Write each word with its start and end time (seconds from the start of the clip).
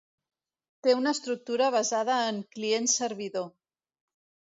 Té 0.85 0.95
una 0.99 1.11
estructura 1.17 1.67
basada 1.75 2.15
en 2.31 2.39
client-servidor. 2.57 3.47